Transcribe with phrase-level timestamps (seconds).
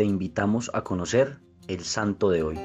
[0.00, 2.58] te invitamos a conocer el santo de hoy.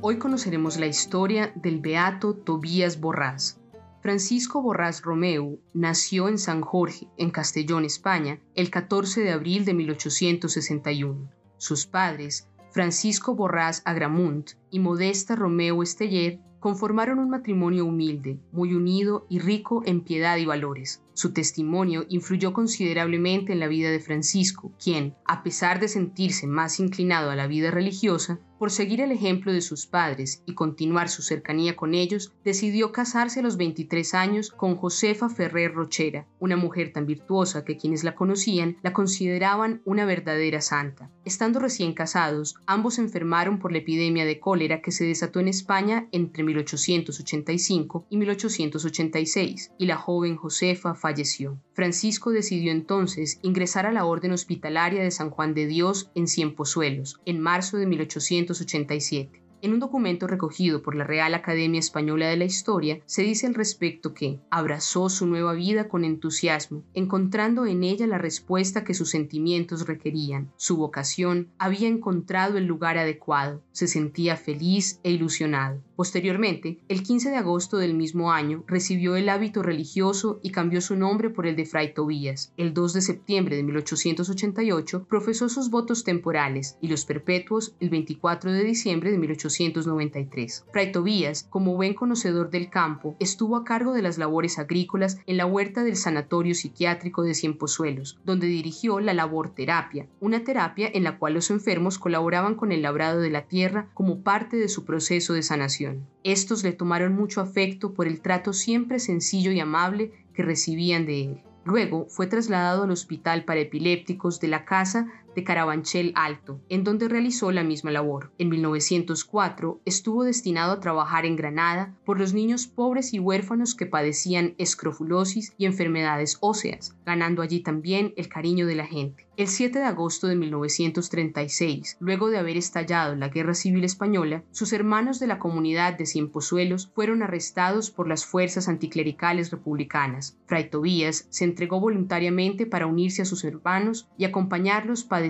[0.00, 3.60] Hoy conoceremos la historia del beato Tobías Borrás.
[4.00, 9.74] Francisco Borrás Romeu nació en San Jorge, en Castellón, España, el 14 de abril de
[9.74, 11.30] 1861.
[11.58, 19.24] Sus padres, Francisco Borrás Agramunt y Modesta Romeu Esteller, conformaron un matrimonio humilde, muy unido
[19.28, 21.00] y rico en piedad y valores.
[21.14, 26.78] Su testimonio influyó considerablemente en la vida de Francisco, quien, a pesar de sentirse más
[26.80, 31.22] inclinado a la vida religiosa, por seguir el ejemplo de sus padres y continuar su
[31.22, 36.92] cercanía con ellos, decidió casarse a los 23 años con Josefa Ferrer Rochera, una mujer
[36.92, 41.10] tan virtuosa que quienes la conocían la consideraban una verdadera santa.
[41.24, 46.08] Estando recién casados, ambos enfermaron por la epidemia de cólera que se desató en España
[46.12, 51.60] entre 1885 y 1886, y la joven Josefa falleció.
[51.74, 57.20] Francisco decidió entonces ingresar a la Orden Hospitalaria de San Juan de Dios en Cienpozuelos,
[57.24, 59.46] en marzo de 1887.
[59.62, 63.54] En un documento recogido por la Real Academia Española de la Historia se dice al
[63.54, 69.10] respecto que abrazó su nueva vida con entusiasmo, encontrando en ella la respuesta que sus
[69.10, 70.52] sentimientos requerían.
[70.56, 75.82] Su vocación había encontrado el lugar adecuado, se sentía feliz e ilusionado.
[75.96, 80.94] Posteriormente, el 15 de agosto del mismo año, recibió el hábito religioso y cambió su
[80.94, 82.52] nombre por el de Fray Tobías.
[82.58, 88.52] El 2 de septiembre de 1888 profesó sus votos temporales y los perpetuos el 24
[88.52, 94.02] de diciembre de 1888 Fray Tobías, como buen conocedor del campo, estuvo a cargo de
[94.02, 99.54] las labores agrícolas en la huerta del Sanatorio Psiquiátrico de Cienpozuelos, donde dirigió la labor
[99.54, 103.88] terapia, una terapia en la cual los enfermos colaboraban con el labrado de la tierra
[103.94, 105.85] como parte de su proceso de sanación.
[106.24, 111.24] Estos le tomaron mucho afecto por el trato siempre sencillo y amable que recibían de
[111.24, 111.42] él.
[111.64, 117.08] Luego fue trasladado al Hospital para Epilépticos de la Casa de Carabanchel Alto, en donde
[117.08, 118.32] realizó la misma labor.
[118.38, 123.86] En 1904 estuvo destinado a trabajar en Granada por los niños pobres y huérfanos que
[123.86, 129.26] padecían escrofulosis y enfermedades óseas, ganando allí también el cariño de la gente.
[129.36, 134.72] El 7 de agosto de 1936, luego de haber estallado la Guerra Civil Española, sus
[134.72, 140.38] hermanos de la comunidad de Cienpozuelos fueron arrestados por las fuerzas anticlericales republicanas.
[140.46, 145.25] Fray Tobías se entregó voluntariamente para unirse a sus hermanos y acompañarlos para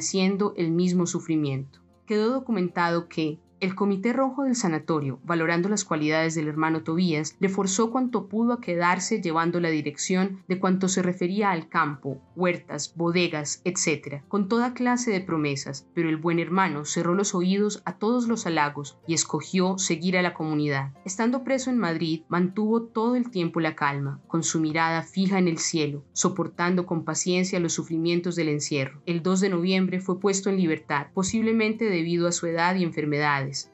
[0.57, 1.81] el mismo sufrimiento.
[2.07, 7.49] Quedó documentado que, el Comité Rojo del Sanatorio, valorando las cualidades del hermano Tobías, le
[7.49, 12.93] forzó cuanto pudo a quedarse llevando la dirección de cuanto se refería al campo, huertas,
[12.97, 17.97] bodegas, etc., con toda clase de promesas, pero el buen hermano cerró los oídos a
[17.97, 20.93] todos los halagos y escogió seguir a la comunidad.
[21.05, 25.49] Estando preso en Madrid, mantuvo todo el tiempo la calma, con su mirada fija en
[25.49, 29.00] el cielo, soportando con paciencia los sufrimientos del encierro.
[29.06, 32.84] El 2 de noviembre fue puesto en libertad, posiblemente debido a su edad y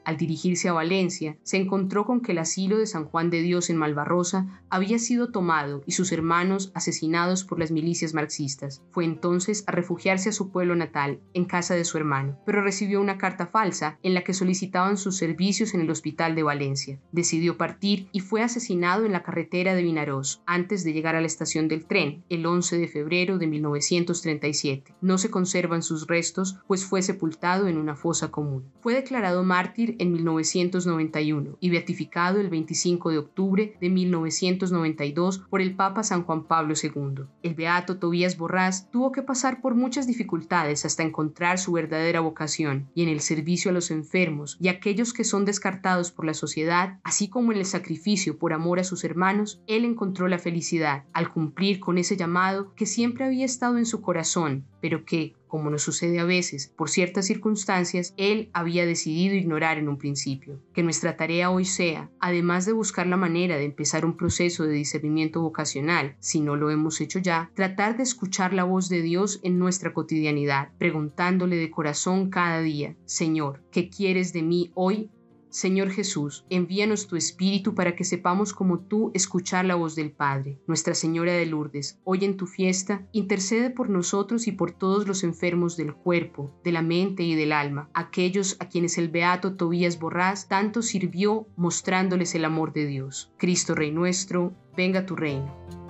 [0.05, 3.69] al dirigirse a Valencia, se encontró con que el asilo de San Juan de Dios
[3.69, 8.83] en Malvarrosa había sido tomado y sus hermanos asesinados por las milicias marxistas.
[8.91, 13.01] Fue entonces a refugiarse a su pueblo natal, en casa de su hermano, pero recibió
[13.01, 16.99] una carta falsa en la que solicitaban sus servicios en el hospital de Valencia.
[17.11, 21.27] Decidió partir y fue asesinado en la carretera de Vinaroz antes de llegar a la
[21.27, 24.95] estación del tren, el 11 de febrero de 1937.
[25.01, 28.71] No se conservan sus restos, pues fue sepultado en una fosa común.
[28.81, 29.43] Fue declarado
[29.75, 36.43] en 1991 y beatificado el 25 de octubre de 1992 por el Papa San Juan
[36.43, 37.25] Pablo II.
[37.43, 42.89] El beato Tobías Borrás tuvo que pasar por muchas dificultades hasta encontrar su verdadera vocación
[42.93, 46.99] y en el servicio a los enfermos y aquellos que son descartados por la sociedad,
[47.03, 51.31] así como en el sacrificio por amor a sus hermanos, él encontró la felicidad al
[51.31, 55.83] cumplir con ese llamado que siempre había estado en su corazón, pero que, como nos
[55.83, 60.59] sucede a veces, por ciertas circunstancias, él había decidido ignorar en un principio.
[60.73, 64.73] Que nuestra tarea hoy sea, además de buscar la manera de empezar un proceso de
[64.73, 69.41] discernimiento vocacional, si no lo hemos hecho ya, tratar de escuchar la voz de Dios
[69.43, 75.11] en nuestra cotidianidad, preguntándole de corazón cada día, Señor, ¿qué quieres de mí hoy
[75.53, 80.59] Señor Jesús, envíanos tu Espíritu para que sepamos como tú escuchar la voz del Padre.
[80.65, 85.23] Nuestra Señora de Lourdes, hoy en tu fiesta, intercede por nosotros y por todos los
[85.23, 89.99] enfermos del cuerpo, de la mente y del alma, aquellos a quienes el beato Tobías
[89.99, 93.31] Borrás tanto sirvió mostrándoles el amor de Dios.
[93.37, 95.82] Cristo Rey nuestro, venga tu reino.